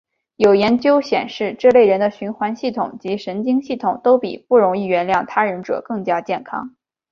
[0.37, 6.75] 有研究显示这类人的循环系统及神经系统都比不容易原谅他人者更加健康。